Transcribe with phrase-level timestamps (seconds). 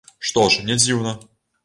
[0.29, 1.13] Што ж, не дзіўна.